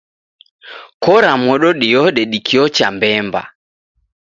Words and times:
Kora 1.03 1.31
modo 1.43 1.69
diode 1.81 2.21
dikiocha 2.31 2.87
mbemba 2.95 3.41